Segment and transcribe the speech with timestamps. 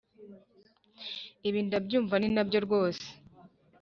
[1.47, 3.05] ibi ndabyumva ninabyo rwose,